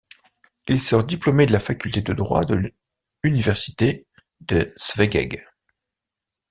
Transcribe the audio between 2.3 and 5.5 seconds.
de université de Szeged.